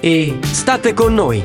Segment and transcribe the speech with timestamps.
[0.00, 1.42] e State con noi.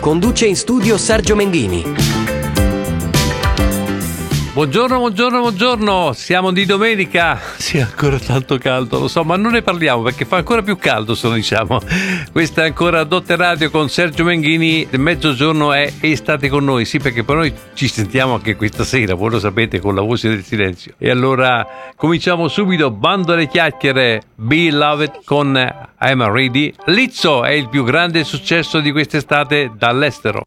[0.00, 2.17] Conduce in studio Sergio Menghini.
[4.58, 9.62] Buongiorno, buongiorno, buongiorno, siamo di domenica, sì ancora tanto caldo, lo so, ma non ne
[9.62, 11.80] parliamo perché fa ancora più caldo se lo diciamo.
[12.32, 16.98] Questa è ancora Dotte Radio con Sergio Menghini, mezzogiorno è e state con noi, sì
[16.98, 20.42] perché poi noi ci sentiamo anche questa sera, voi lo sapete, con la voce del
[20.42, 20.94] silenzio.
[20.98, 21.64] E allora
[21.94, 25.54] cominciamo subito, bando alle chiacchiere, Be Loved con
[26.00, 26.74] I'm Ready.
[26.86, 30.42] Lizzo è il più grande successo di quest'estate dall'estero.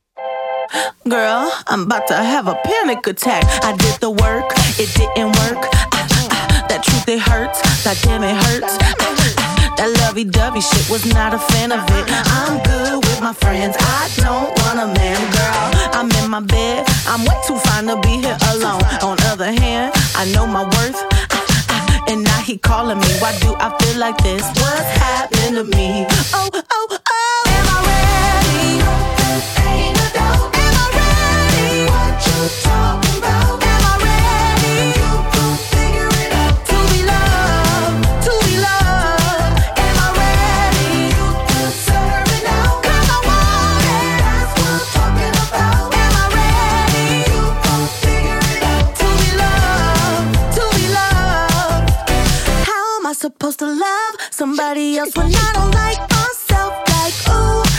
[1.07, 3.43] Girl, I'm about to have a panic attack.
[3.63, 4.45] I did the work,
[4.79, 5.59] it didn't work.
[5.91, 7.59] Ah, ah, that truth, it hurts.
[7.83, 8.77] That damn, it hurts.
[8.79, 12.05] Ah, that lovey dovey shit was not a fan of it.
[12.07, 13.75] I'm good with my friends.
[13.79, 15.65] I don't want a man, girl.
[15.97, 16.85] I'm in my bed.
[17.07, 18.83] I'm way too fine to be here alone.
[19.01, 21.01] On other hand, I know my worth.
[22.07, 23.11] And now he calling me.
[23.19, 24.43] Why do I feel like this?
[24.61, 26.05] What's happening to me?
[26.33, 27.43] Oh, oh, oh.
[27.47, 28.79] Am I ready?
[29.67, 30.00] Ain't.
[53.21, 56.73] Supposed to love somebody else when I don't like myself?
[56.89, 57.70] Like, ooh,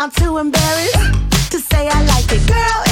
[0.00, 2.46] I'm too embarrassed to say I like it.
[2.46, 2.87] Girl,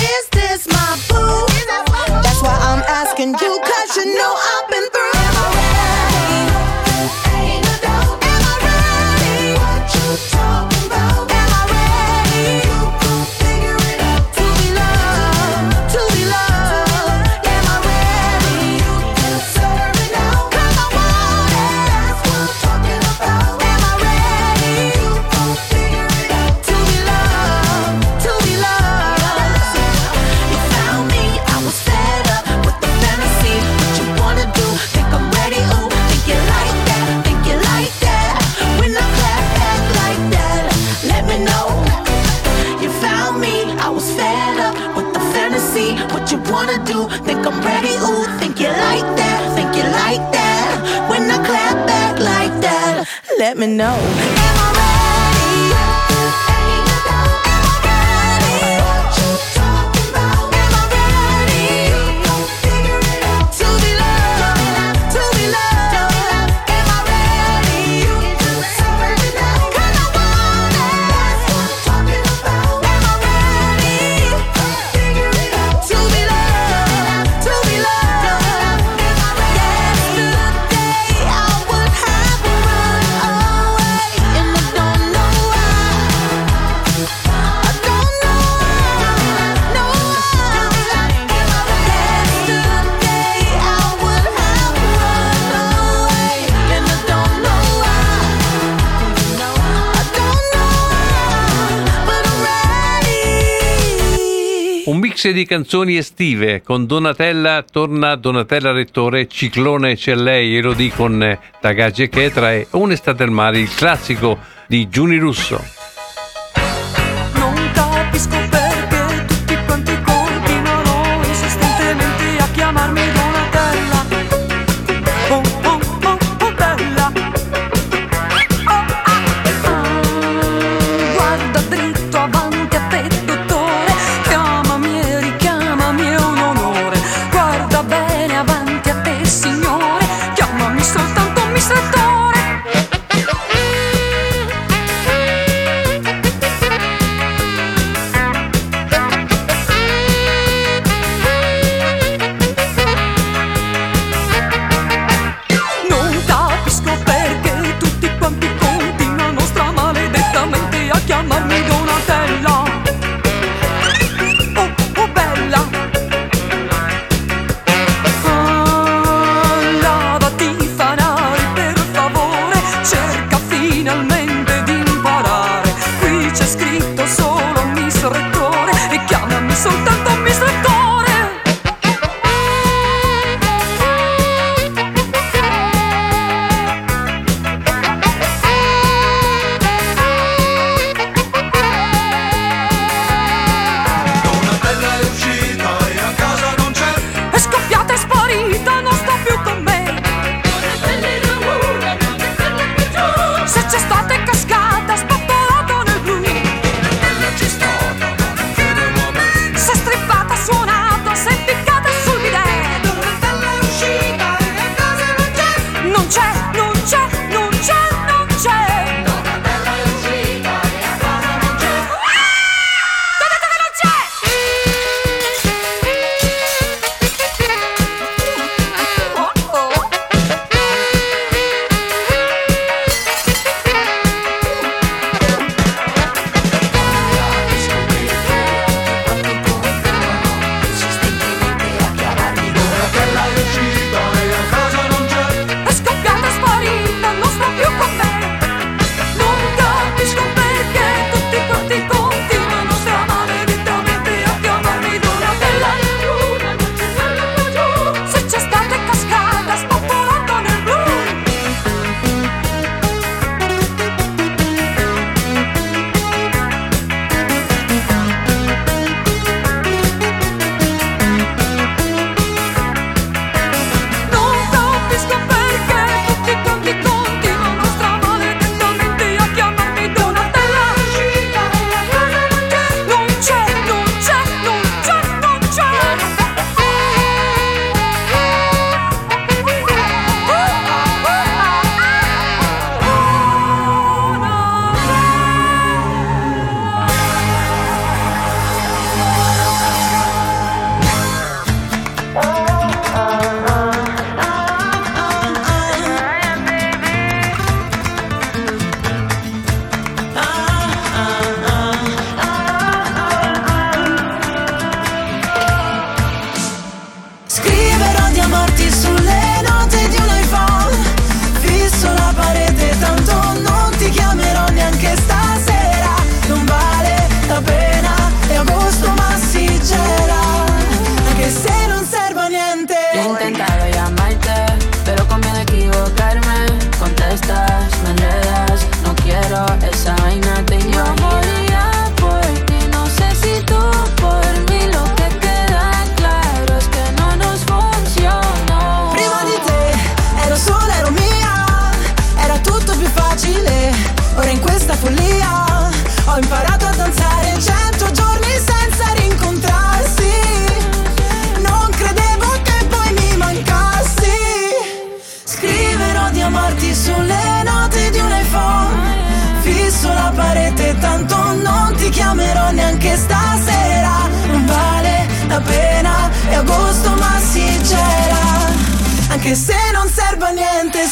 [105.36, 112.54] di canzoni estive con Donatella, torna Donatella Rettore, Ciclone c'è lei, Elodie con Tagaggi Chetra
[112.54, 115.75] e Un'estate al mare, il classico di Giuni Russo.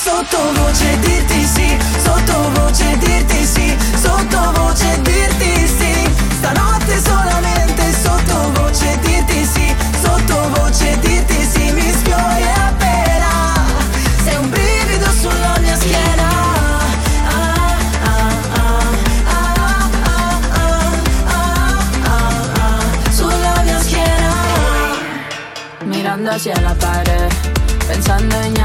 [0.05, 6.11] Sottovoce dirti sì Sottovoce dirti sì, sottovoce dirti sì.
[6.37, 13.55] Stanotte solamente sottovoce dirti sì Sottovoce dirti sì, mi sfiori appena.
[14.23, 16.29] Sei un brivido sulla mia schiena.
[23.11, 24.33] Sulla mia schiena.
[25.85, 27.33] Mirando hacia la pared,
[27.87, 28.64] pensando en llamarte.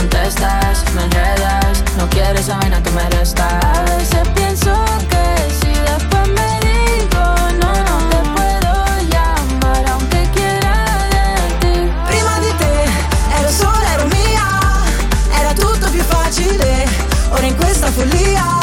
[0.00, 3.46] Contestas, me enredas, no quieres esa vaina que me resta.
[3.58, 4.72] A veces pienso
[5.10, 5.24] que
[5.60, 7.22] si después me digo
[7.60, 8.72] no, no te puedo
[9.10, 11.92] llamar aunque quiera de ti.
[12.08, 16.86] Prima di te ero sola, ero mia Era tutto più facile
[17.32, 18.59] Ora in questa follia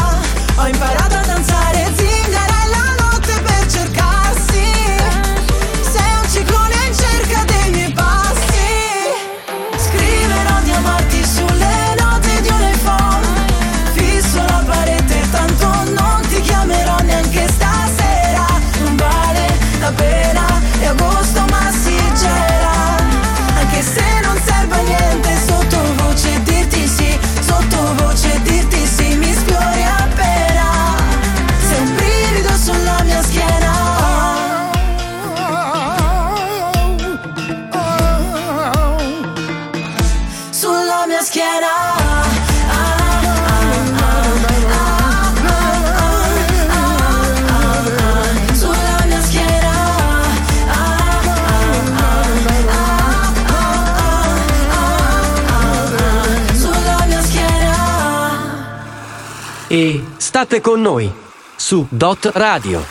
[60.37, 61.11] E state con noi
[61.55, 62.85] su Dot Radio.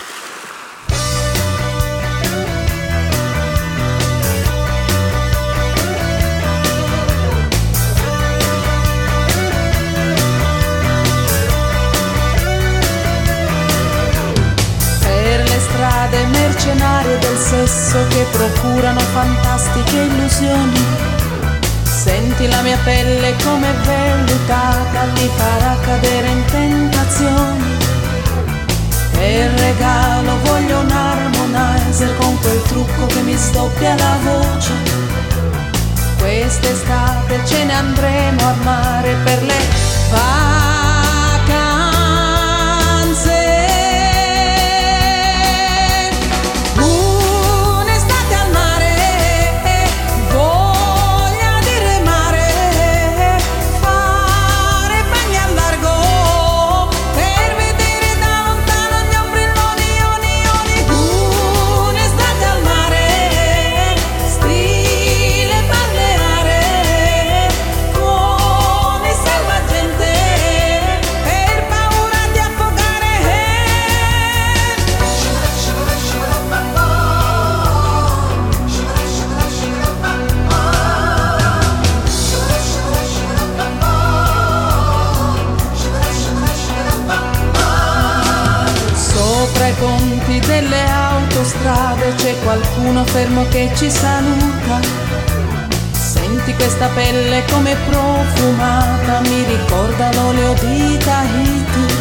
[14.99, 21.16] Per le strade mercenarie del sesso che procurano fantastiche illusioni.
[22.07, 27.65] Senti la mia pelle come vellutata, ti farà cadere in tentazioni.
[29.11, 34.73] Per regalo voglio un harmonizer con quel trucco che mi sdoppia la voce.
[36.19, 39.59] Quest'estate ce ne andremo a mare per le
[40.09, 40.66] vacanze.
[92.57, 94.81] Qualcuno fermo che ci saluta.
[95.93, 101.95] Senti questa pelle come profumata, mi ricorda l'olio di Tahiti.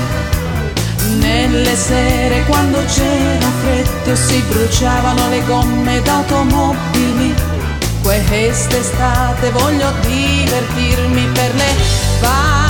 [1.20, 7.34] Nelle sere quando c'era freddo si bruciavano le gomme d'automobili.
[8.02, 11.74] Quest'estate voglio divertirmi per le
[12.22, 12.65] vacanze.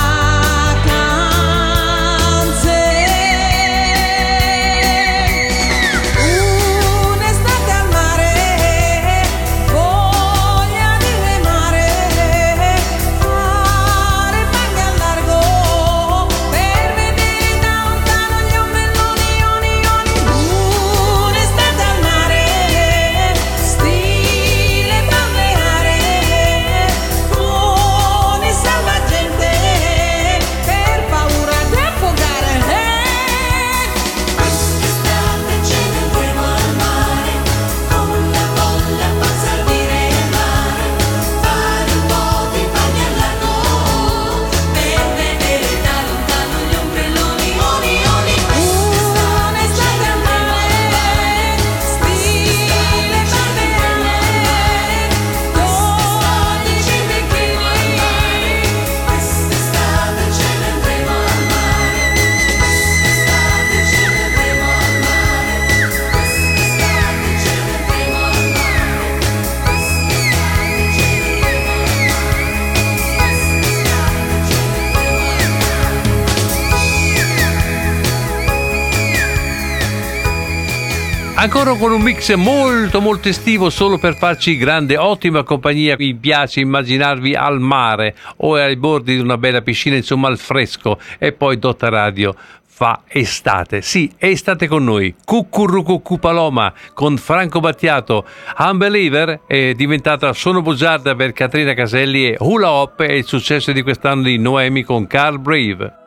[81.66, 85.96] Ancora con un mix molto molto estivo solo per farci grande, ottima compagnia.
[85.98, 91.00] Mi piace immaginarvi al mare o ai bordi di una bella piscina, insomma al fresco.
[91.18, 92.36] E poi Dotta Radio
[92.68, 93.82] fa estate.
[93.82, 95.16] Sì, estate con noi.
[95.24, 98.24] Cucurrucucù Paloma con Franco Battiato.
[98.58, 103.82] Unbeliever è diventata Sono bugiarda per Caterina Caselli e Hula Hop è il successo di
[103.82, 106.05] quest'anno di Noemi con Carl Brave.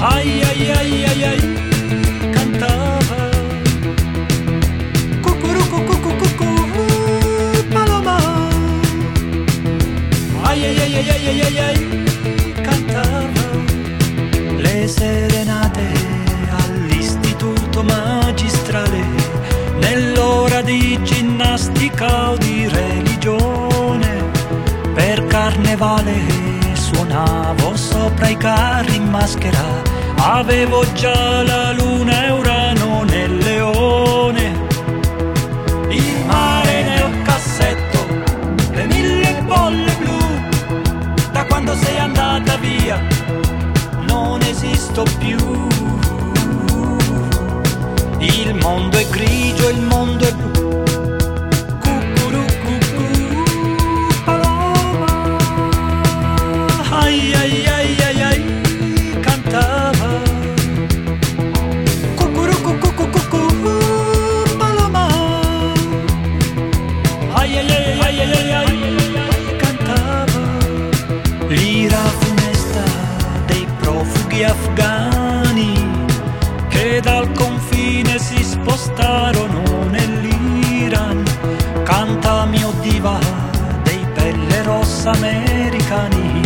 [0.00, 1.42] Ai ai ai ai ai
[2.30, 3.30] cantava.
[5.20, 6.50] Cucurucu cucu cucu
[7.72, 8.16] Paloma.
[10.42, 11.78] Ai ai ai ai ai ai ai
[12.62, 13.46] cantava.
[14.56, 15.86] Le serenate
[16.62, 19.02] all'istituto magistrale
[19.80, 24.30] nell'ora di ginnastica o di religione
[24.94, 26.37] per carnevale
[27.18, 29.82] suonavo sopra i carri in maschera.
[30.16, 34.66] Avevo già la luna e Urano nel leone.
[35.88, 38.06] Il mare nel cassetto
[38.72, 40.18] le mille bolle blu.
[41.32, 43.00] Da quando sei andata via
[44.06, 45.66] non esisto più.
[48.18, 51.07] Il mondo è grigio il mondo è blu
[78.60, 81.22] spostarono nell'Iran.
[81.84, 83.18] Canta mio diva
[83.82, 86.42] dei pelle rossa americani,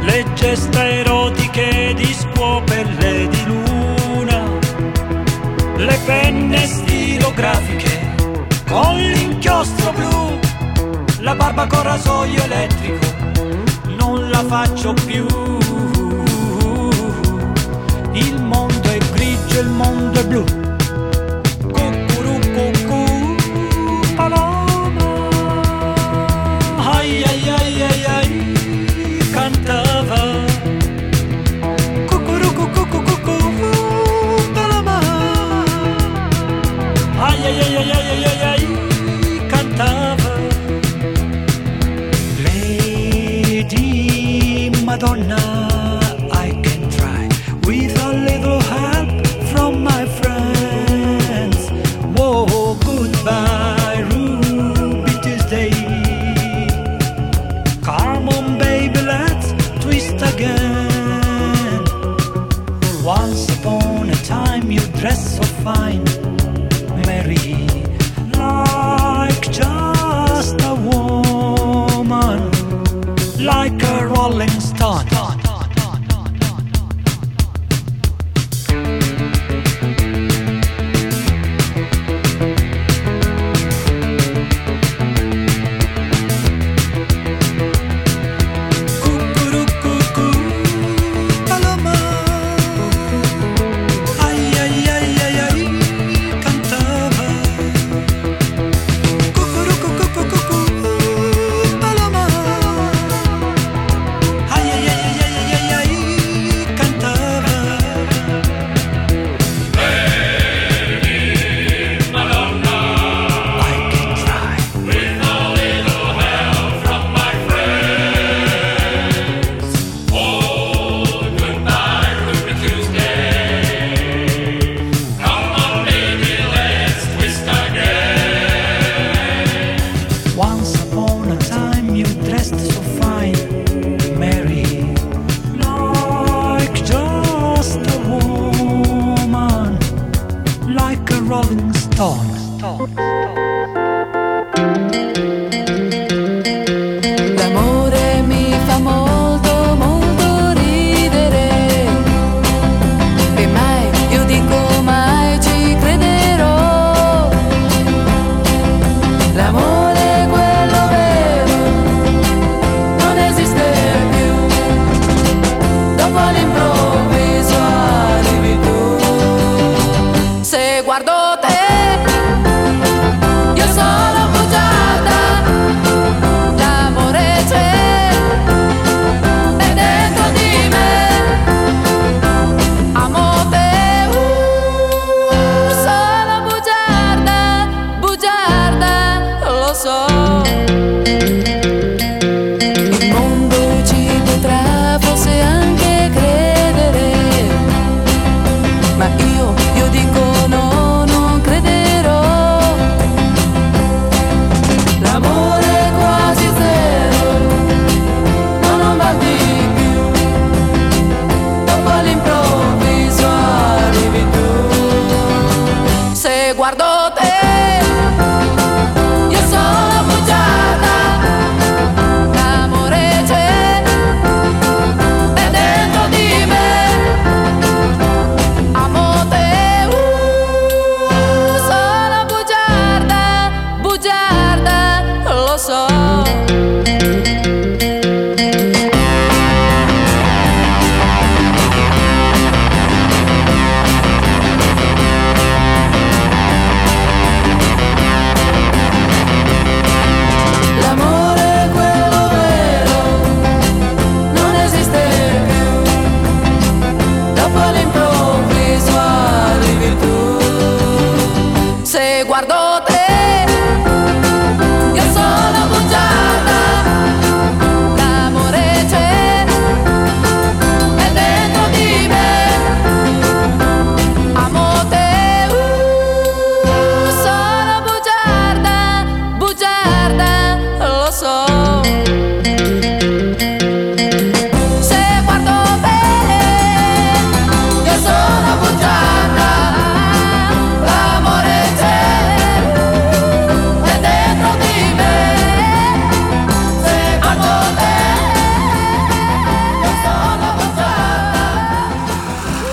[0.00, 4.42] le gesta erotiche di scuopelle di luna,
[5.76, 8.14] le penne stilografiche
[8.66, 10.38] con l'inchiostro blu,
[11.20, 13.06] la barba con rasoio elettrico,
[13.96, 15.26] non la faccio più.
[18.12, 20.67] Il mondo è grigio, il mondo è blu.
[45.00, 45.57] Madonna,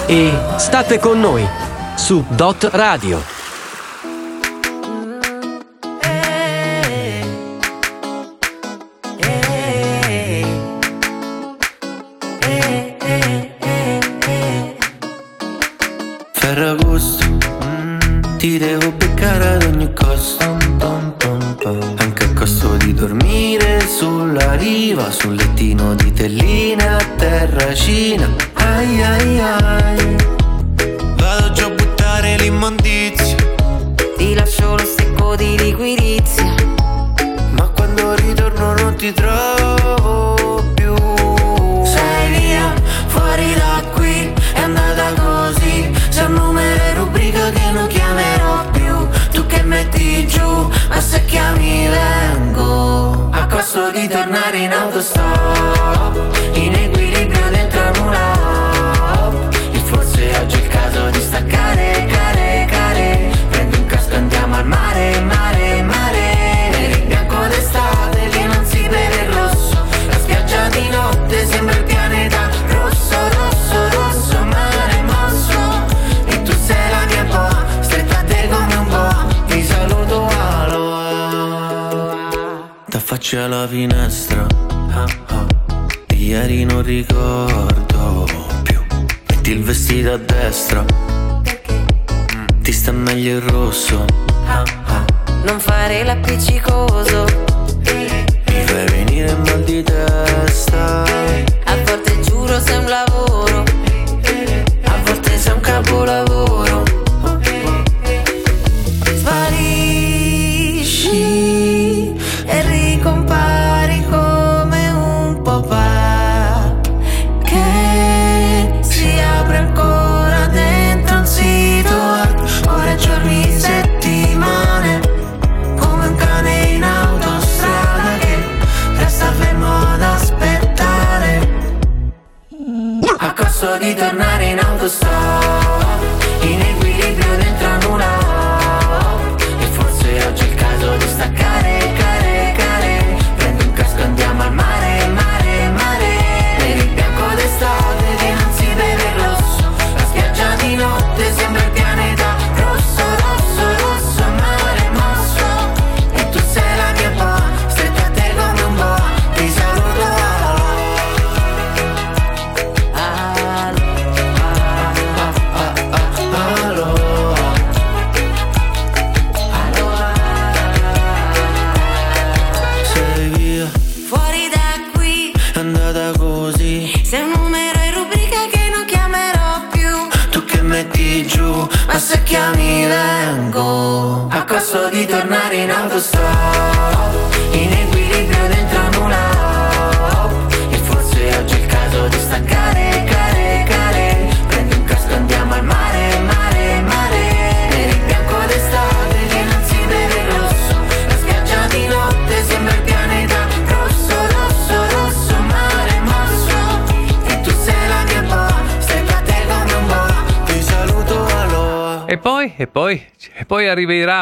[0.08, 1.46] e state con noi
[1.96, 3.35] su Dot Radio.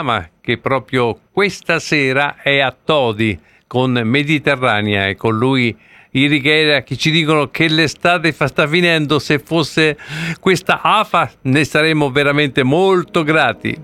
[0.04, 5.76] Panorama che proprio questa sera è a Todi con Mediterranea e con lui
[6.12, 9.98] Irighera che ci dicono che l'estate fa, sta finendo, se fosse
[10.39, 13.76] questa AFA ne saremmo veramente molto grati.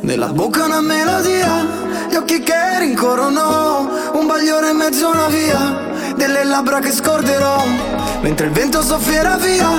[0.00, 1.64] Nella bocca una melodia,
[2.10, 7.64] gli occhi che rincorrono, un bagliore in mezzo una via, delle labbra che scorderò,
[8.20, 9.70] mentre il vento soffierà via,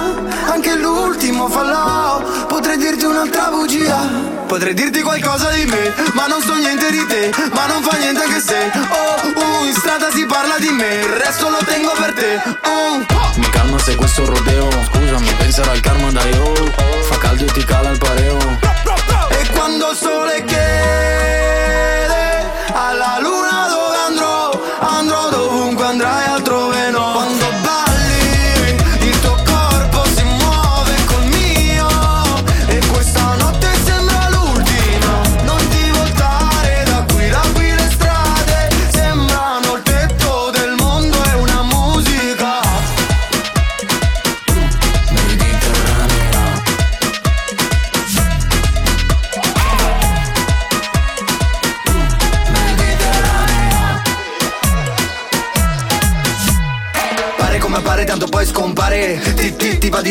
[0.50, 6.56] anche l'ultimo fallò, potrei dirti un'altra bugia Potrei dirti qualcosa di me, ma non so
[6.56, 10.58] niente di te Ma non fa niente anche se, oh, uh, in strada si parla
[10.58, 13.06] di me Il resto lo tengo per te, uh.
[13.36, 16.66] Mi calma se questo rodeo, scusami, penserò al karma da oh.
[17.04, 18.38] Fa caldo e ti cala il pareo
[19.30, 22.18] E quando il sole chiede
[22.74, 23.49] alla luna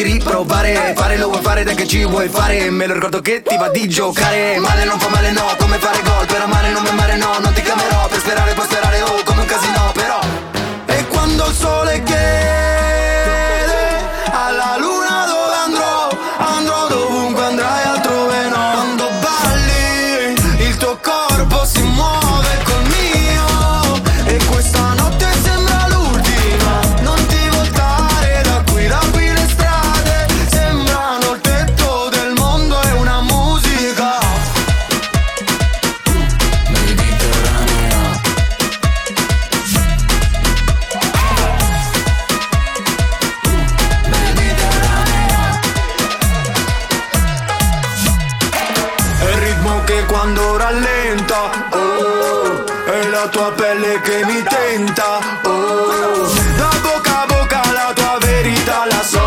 [0.03, 0.93] di riprovare.
[0.95, 2.71] Fare lo vuoi fare, dai che ci vuoi fare.
[2.71, 4.59] Me lo ricordo che ti va di giocare.
[4.59, 7.53] Male non fa male no, come fare gol Per amare non mi amare no, non
[7.53, 7.98] ti camerò
[53.53, 55.19] pelle che mi tenta.
[55.43, 59.18] Oh, oh, da bocca a bocca la tua verità la so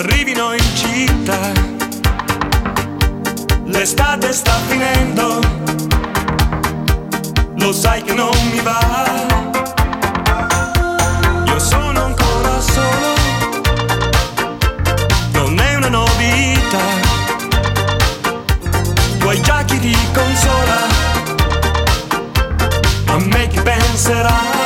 [0.00, 1.52] arrivino in città.
[3.66, 5.40] L'estate sta finendo,
[7.56, 9.26] lo sai che non mi va.
[11.44, 13.14] Io sono ancora solo,
[15.32, 16.86] non è una novità.
[19.18, 20.78] Tu hai già chi ti consola,
[23.06, 24.59] a me chi penserà.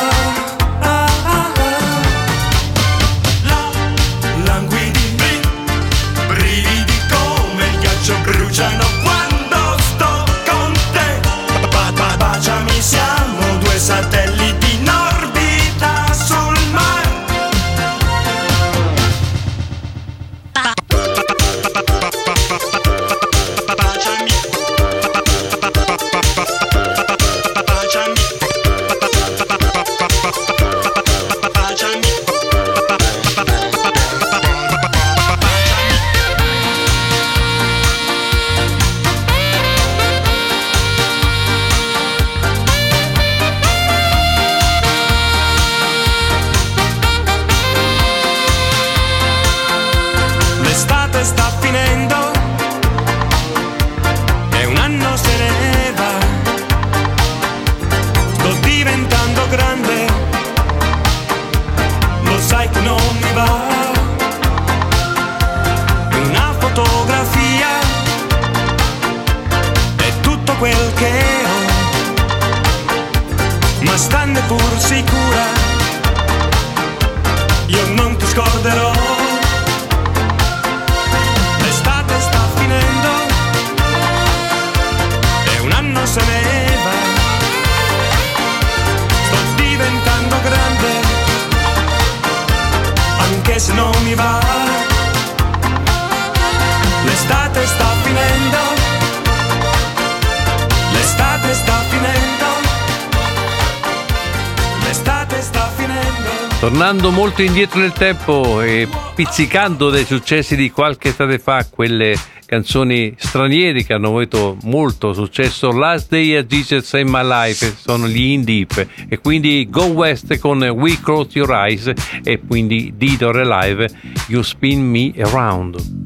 [106.64, 113.14] Tornando molto indietro nel tempo e pizzicando dai successi di qualche estate fa, quelle canzoni
[113.18, 118.30] straniere che hanno avuto molto successo, Last Day at Jesus in My Life sono gli
[118.30, 123.90] In Deep e quindi Go West con We Close Your Eyes e quindi Dido Relive
[124.28, 126.03] You Spin Me Around.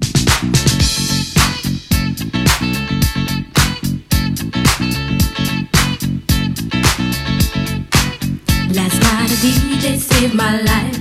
[10.19, 10.99] Saved my life.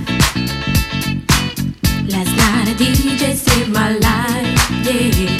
[2.12, 5.38] Last night a DJ saved my life, yeah.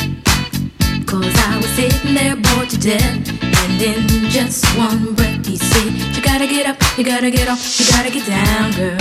[1.06, 3.14] Cause I was sitting there bored to death.
[3.62, 7.62] And in just one breath he said, You gotta get up, you gotta get off,
[7.78, 8.98] you gotta get down, girl.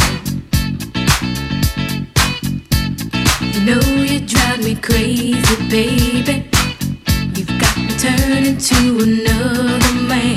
[3.54, 6.36] You know you drive me crazy, baby.
[7.36, 10.37] You've got me turning to another man.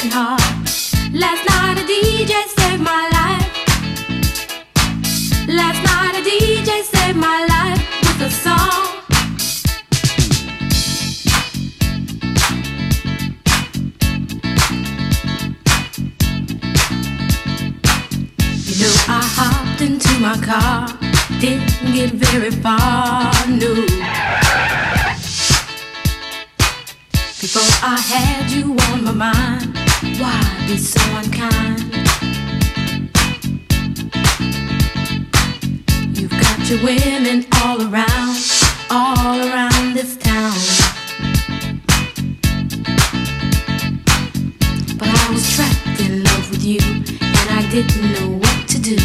[0.00, 0.40] broken heart.
[1.12, 3.48] Last night a DJ saved my life.
[5.48, 8.86] Last night a DJ saved my life with a song.
[18.66, 20.88] You know I hopped into my car,
[21.40, 23.74] didn't get very far, no.
[27.40, 29.79] Before I had you on my mind,
[30.20, 31.80] why be so unkind?
[36.14, 38.36] You've got your women all around,
[38.90, 40.52] all around this town.
[44.98, 48.98] But I was trapped in love with you, and I didn't know what to do.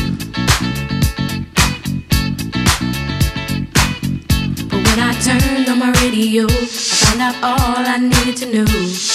[4.69, 9.14] But when I turned on my radio, I found out all I needed to know.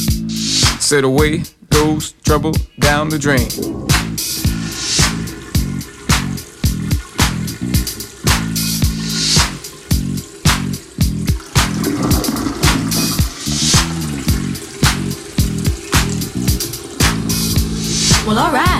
[0.91, 2.51] Said away goes trouble
[2.81, 3.47] down the drain.
[18.27, 18.70] Well, alright.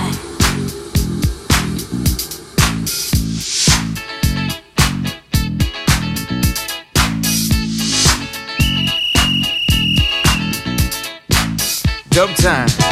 [12.12, 12.91] Dumb time.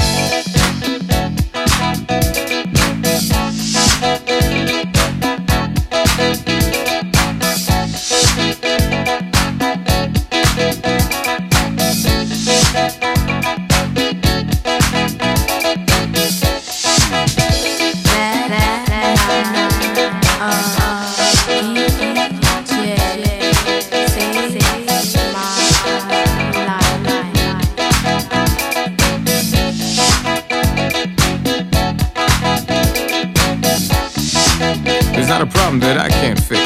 [35.80, 36.60] That I can't fix.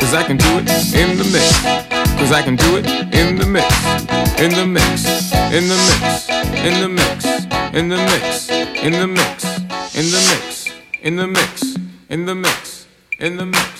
[0.00, 1.60] Cause I can do it in the mix.
[2.18, 3.68] Cause I can do it in the mix.
[4.40, 5.32] In the mix.
[5.52, 6.28] In the mix.
[6.64, 7.24] In the mix.
[7.74, 8.48] In the mix.
[8.80, 9.44] In the mix.
[9.94, 10.66] In the mix.
[11.04, 11.76] In the mix.
[12.08, 12.86] In the mix.
[13.20, 13.77] In the mix.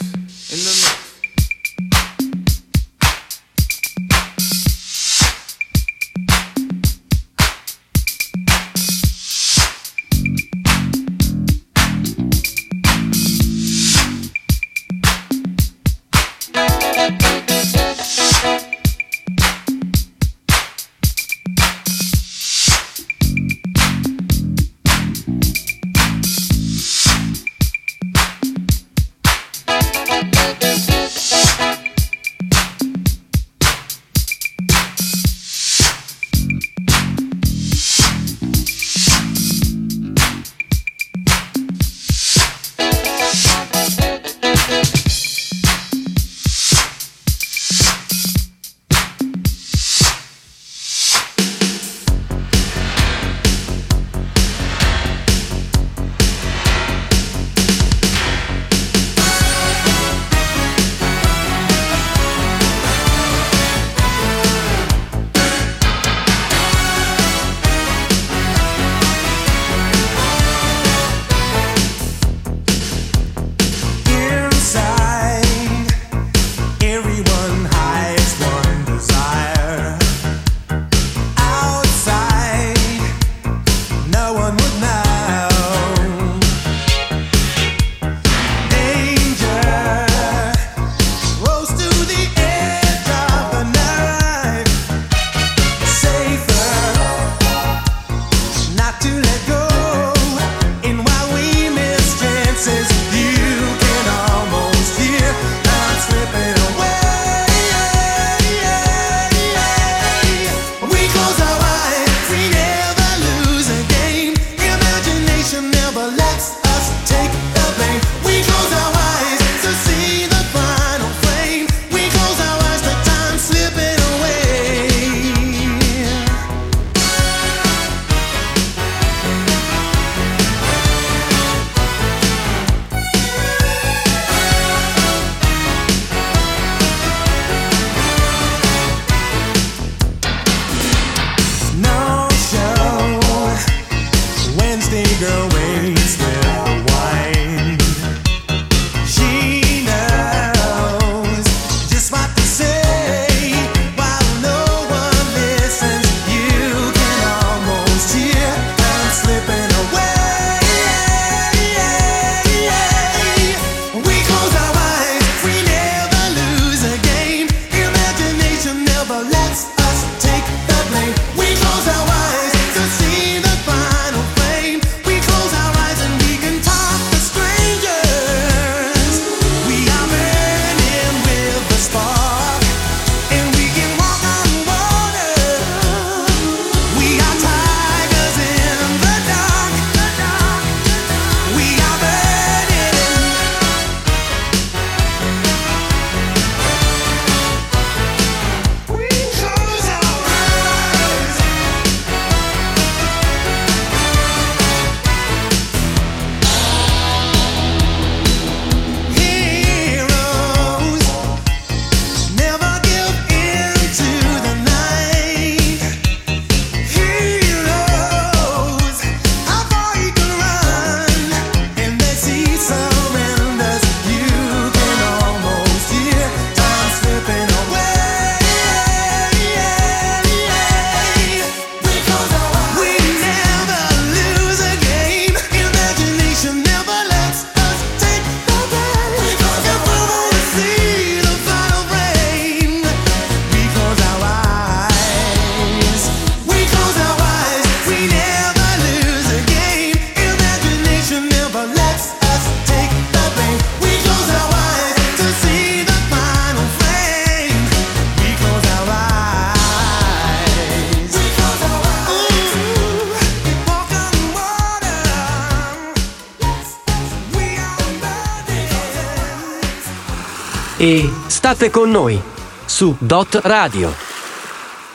[271.50, 272.20] State con noi
[272.66, 273.94] su Dot Radio.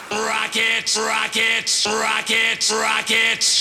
[0.09, 3.52] Rockets, rockets, rockets, rockets.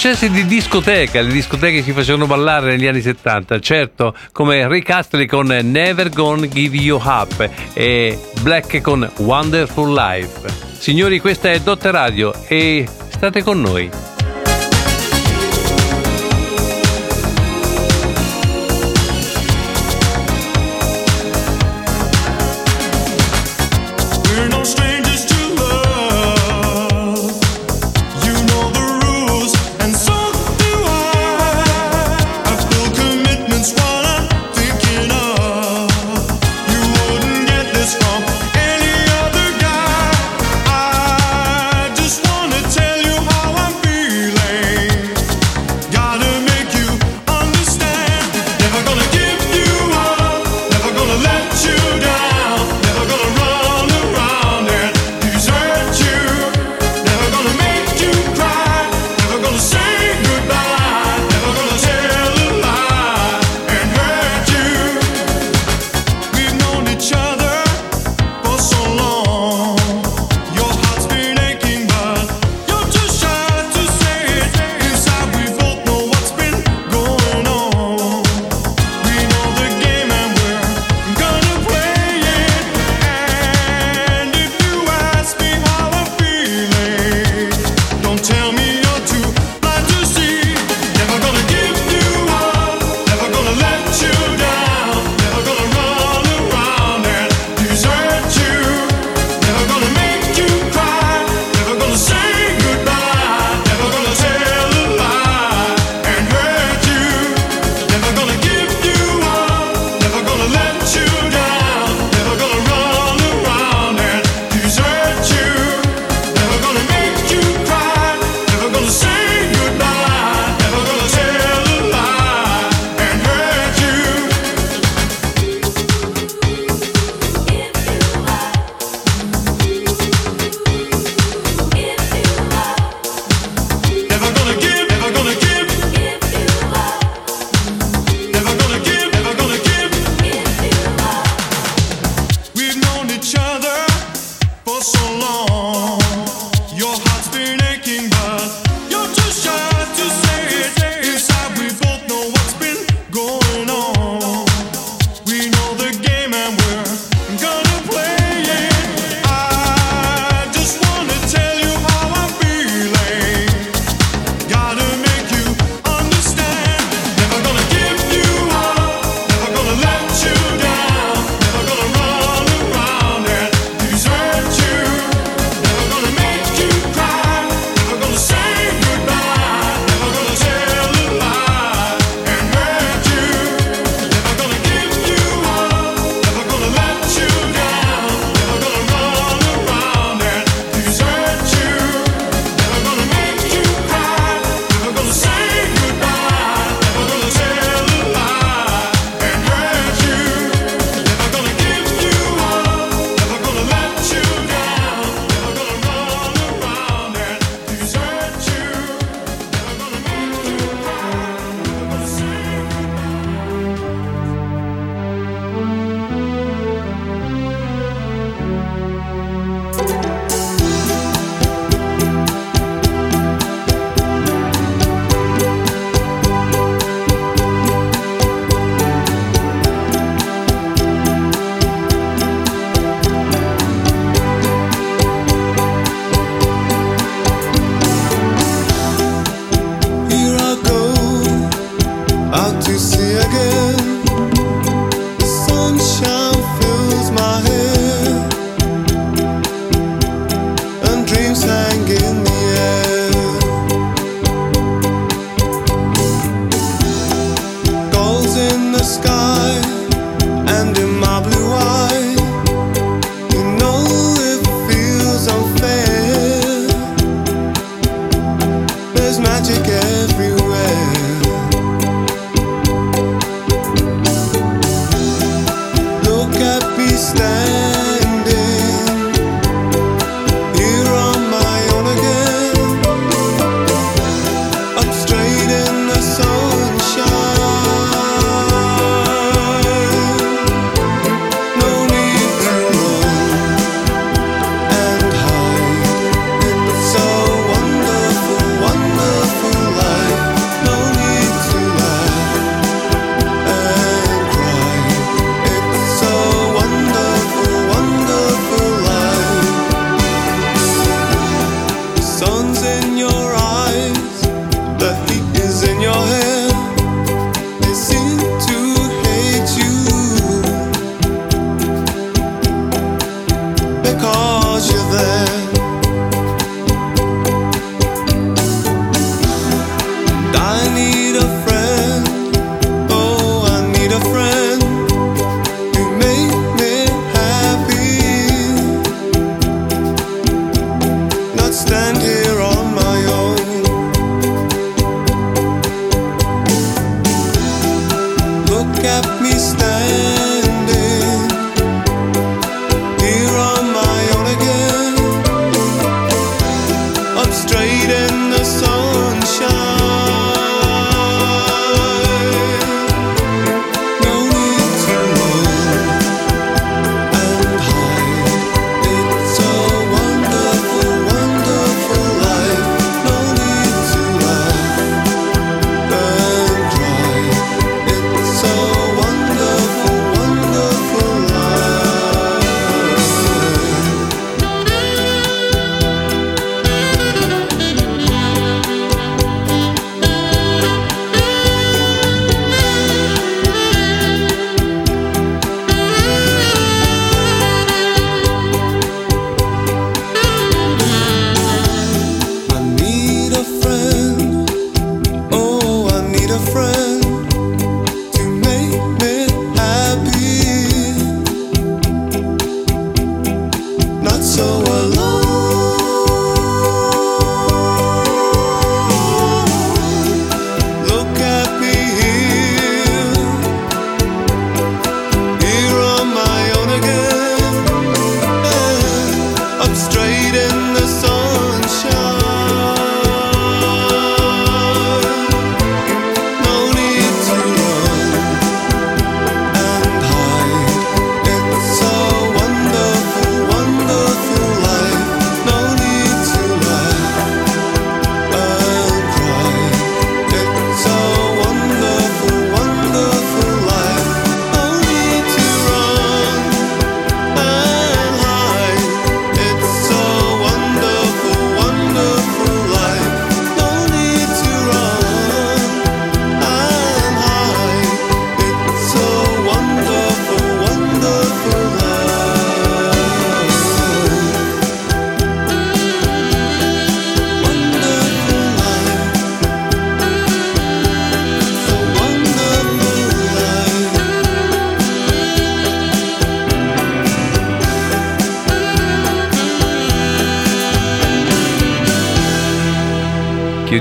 [0.00, 5.26] successi di discoteca, le discoteche si facevano ballare negli anni 70, certo, come Rick Astley
[5.26, 10.48] con Never Gonna Give You Up e Black con Wonderful Life.
[10.72, 14.19] Signori, questa è Dotte Radio e state con noi.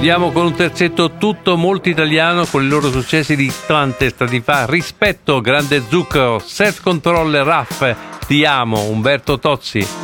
[0.10, 4.66] chiudiamo con un terzetto tutto molto italiano con i loro successi di tante stati fa.
[4.66, 7.96] Rispetto, Grande Zucchero, self control, Raff,
[8.26, 9.99] Ti amo, Umberto Tozzi.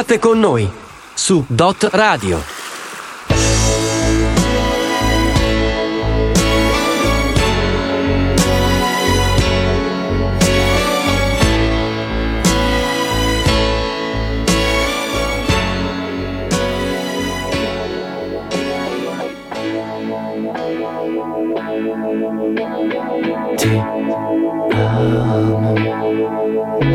[0.00, 0.70] State con noi
[1.12, 2.40] su Dot Radio.
[23.56, 24.68] Ti amo,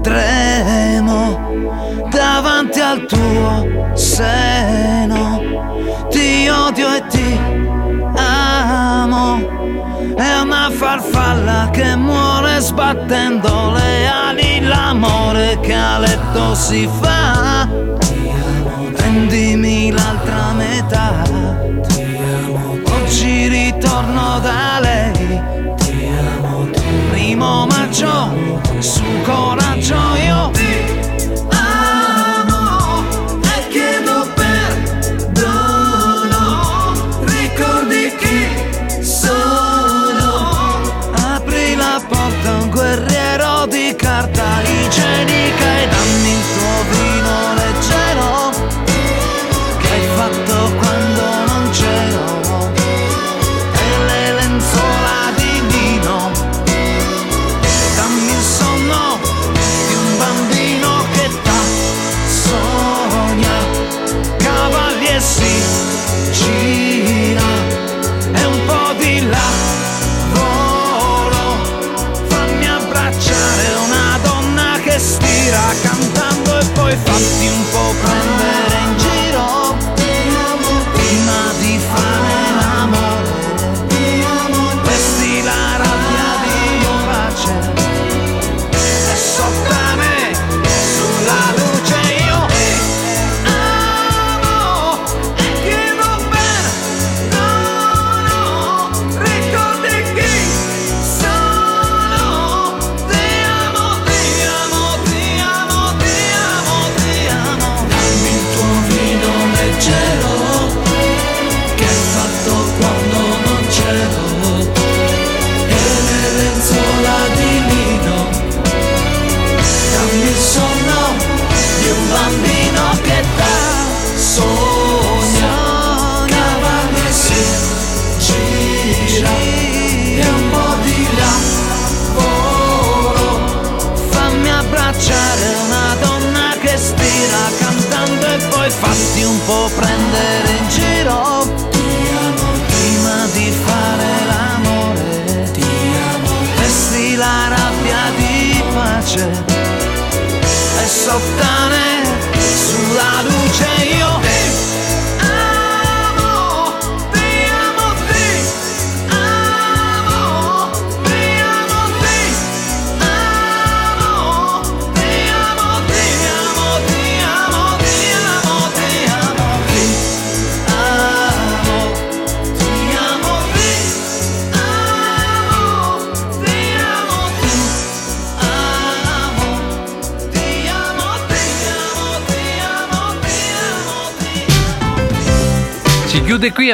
[0.00, 1.38] tremo
[2.10, 5.40] davanti al tuo seno.
[6.10, 7.40] Ti odio e ti
[8.16, 9.58] amo
[10.16, 14.60] è una farfalla che muore sbattendo le ali.
[14.60, 17.68] L'amore che a letto si fa
[18.94, 21.22] prendimi l'altra metà.
[22.84, 25.59] Oggi ritorno da lei
[27.40, 30.74] Primo maggio Su coraggio io ti
[31.48, 33.02] amo
[33.40, 35.54] E chiedo perdono.
[37.24, 38.46] Ricordi chi
[39.02, 40.82] sono?
[41.34, 45.59] Apri la porta un guerriero di carta igienica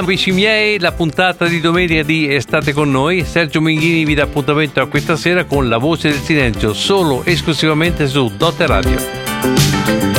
[0.06, 3.24] amici miei, la puntata di domenica di Estate con noi.
[3.24, 8.06] Sergio Minghini vi dà appuntamento a questa sera con La Voce del Silenzio, solo esclusivamente
[8.06, 10.15] su Dotte Radio.